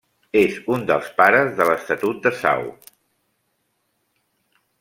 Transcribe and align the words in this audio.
És 0.43 0.55
un 0.75 0.85
dels 0.91 1.11
pares 1.19 1.51
de 1.59 1.69
l'Estatut 1.71 2.25
de 2.25 2.33
Sau. 2.41 2.67